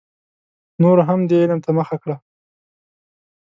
نورو 0.81 1.01
هم 1.09 1.19
دې 1.29 1.35
علم 1.41 1.59
ته 1.65 1.71
مخه 1.77 1.95
کړه. 2.03 2.15